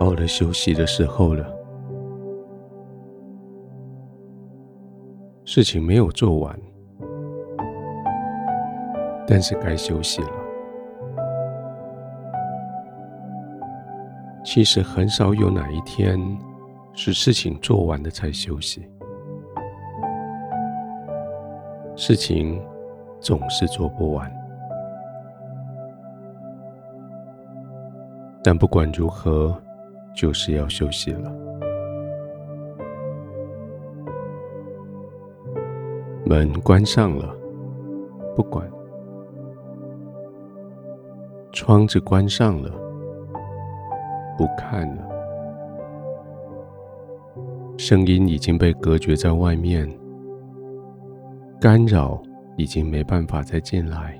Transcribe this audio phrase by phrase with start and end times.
[0.00, 1.46] 到了休息的时候了，
[5.44, 6.58] 事情没有做完，
[9.26, 10.30] 但是该休息了。
[14.42, 16.18] 其实很少有哪一天
[16.94, 18.90] 是事情做完了才休息，
[21.94, 22.58] 事情
[23.20, 24.32] 总是做不完。
[28.42, 29.54] 但不管如何，
[30.14, 31.32] 就是要休息了。
[36.26, 37.34] 门关上了，
[38.36, 38.64] 不管；
[41.52, 42.70] 窗子关上了，
[44.38, 45.08] 不看了。
[47.76, 49.90] 声音已经被隔绝在外面，
[51.60, 52.22] 干扰
[52.56, 54.16] 已经没办法再进来。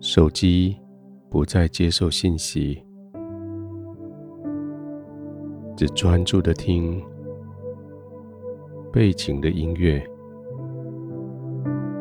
[0.00, 0.76] 手机
[1.34, 2.80] 不再接受信息，
[5.76, 7.02] 只专注的听
[8.92, 10.00] 背景的音乐，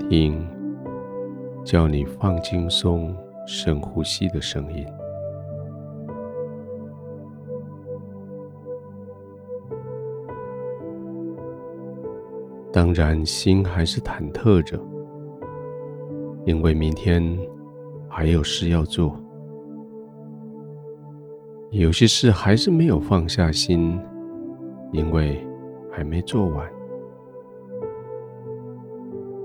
[0.08, 0.47] 听
[1.66, 4.85] 叫你放轻松、深呼吸的声音。
[12.71, 14.80] 当然，心还是忐忑着，
[16.45, 17.36] 因为明天。
[18.15, 19.19] 还有事要做，
[21.73, 23.99] 有些事还是没有放下心，
[24.91, 25.43] 因为
[25.91, 26.71] 还没做完，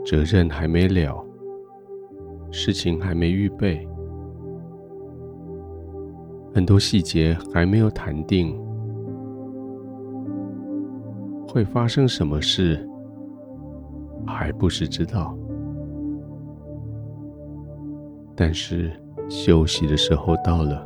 [0.04, 1.24] 责任还没了，
[2.50, 3.88] 事情还没预备，
[6.54, 8.54] 很多细节还没有谈定，
[11.48, 12.86] 会发生什么事，
[14.26, 15.34] 还不是知道。
[18.36, 18.92] 但是
[19.30, 20.84] 休息的时候到了，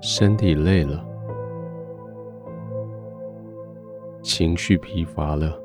[0.00, 1.04] 身体累了，
[4.22, 5.60] 情绪疲乏了，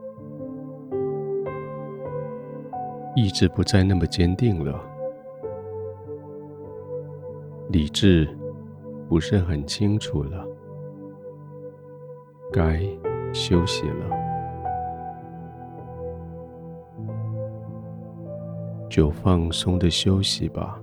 [3.16, 4.80] 意志不再那么坚定了，
[7.69, 8.28] 理智
[9.08, 10.46] 不是很清楚了，
[12.52, 12.81] 该
[13.34, 14.09] 休息了。
[18.90, 20.83] 就放松的休息吧。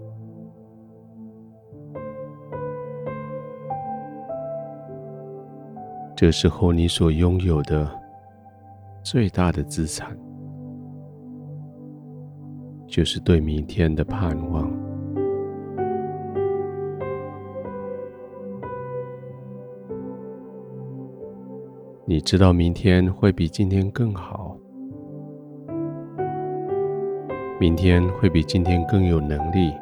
[6.20, 7.90] 这时候，你所拥有的
[9.02, 10.14] 最大的资产，
[12.86, 14.70] 就是对明天的盼望。
[22.04, 24.54] 你知道明天会比今天更好。
[27.58, 29.72] 明天会比今天更有能力，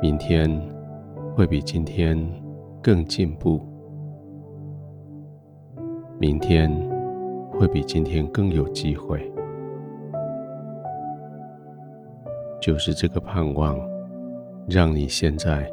[0.00, 0.48] 明天
[1.34, 2.16] 会比今天
[2.80, 3.60] 更进步，
[6.22, 6.70] 明天
[7.50, 9.28] 会比今天更有机会。
[12.60, 13.76] 就是这个盼望，
[14.68, 15.68] 让你现在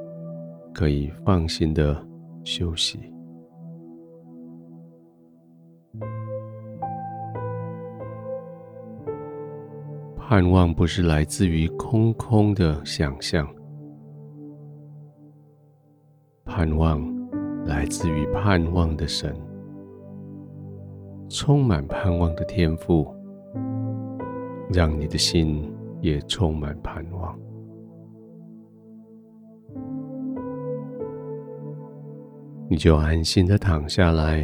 [0.74, 1.96] 可以放心的
[2.44, 3.14] 休息。
[10.18, 13.48] 盼望不是来自于空空的想象，
[16.44, 17.08] 盼望
[17.66, 19.32] 来自于盼望的神，
[21.30, 23.08] 充满盼望的天赋，
[24.74, 27.38] 让你的心也充满盼望。
[32.68, 34.44] 你就安心的躺下来。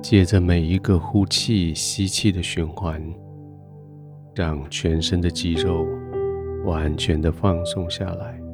[0.00, 3.02] 接着每一个呼气、吸气的循环，
[4.32, 5.84] 让全身的肌肉
[6.64, 8.45] 完全的放松下来。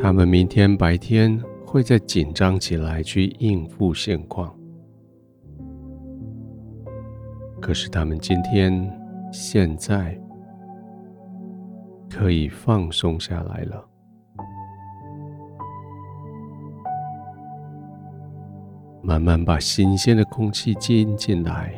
[0.00, 4.56] 他们明天白天会再紧张起来去应付现况，
[7.60, 8.88] 可是他们今天、
[9.32, 10.18] 现在
[12.08, 13.84] 可以放松下来了。
[19.02, 21.74] 慢慢把新鲜的空气进进来，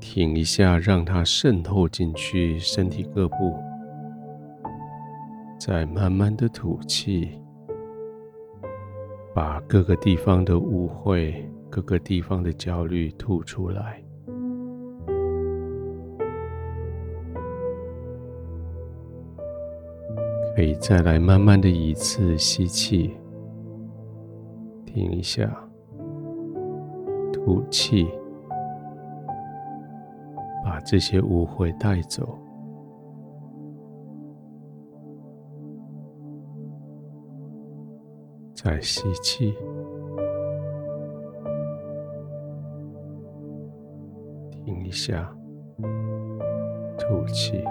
[0.00, 3.56] 停一下，让它渗透进去身体各部，
[5.60, 7.38] 再慢慢的吐气，
[9.34, 14.02] 把各个地方的误会、各个地方的焦虑吐出来。
[20.56, 23.14] 可以再来慢慢的一次吸气。
[24.86, 25.46] 停一下，
[27.34, 28.08] 吐吐气，
[30.64, 32.38] 把这些污秽带走。
[38.62, 39.54] 再吸气，
[44.50, 45.34] 停一下，
[46.98, 47.64] 吐气。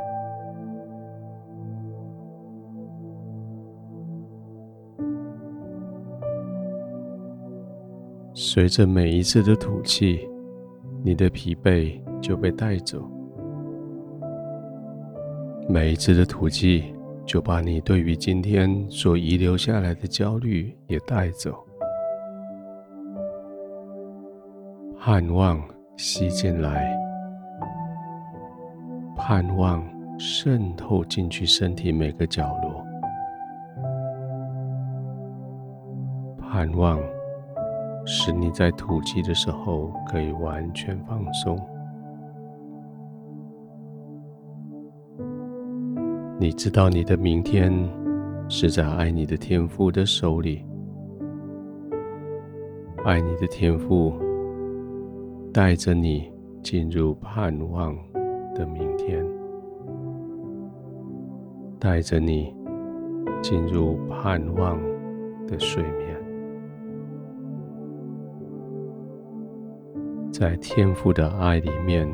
[8.33, 10.27] 随着每一次的吐气，
[11.03, 12.97] 你的疲惫就被带走；
[15.67, 16.91] 每一次的吐气，
[17.25, 21.65] 就把你对于今天所遗留下来的焦虑也带走。
[24.99, 25.63] 盼望
[25.95, 26.93] 吸进来，
[29.15, 29.83] 盼望
[30.19, 32.85] 渗透进去身体每个角落，
[36.37, 36.99] 盼望
[38.05, 41.57] 使你在吐气的时候可以完全放松。
[46.41, 47.69] 你知道你的明天
[48.47, 50.65] 是在爱你的天父的手里，
[53.03, 54.13] 爱你的天父
[55.51, 56.31] 带着你
[56.63, 57.93] 进入盼望
[58.55, 59.21] 的明天，
[61.77, 62.55] 带着你
[63.41, 64.79] 进入盼望
[65.45, 66.15] 的睡眠，
[70.31, 72.09] 在天父的爱里面。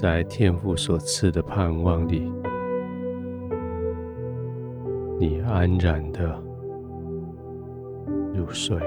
[0.00, 2.32] 在天父所赐的盼望里，
[5.18, 6.40] 你安然的
[8.32, 8.78] 入睡。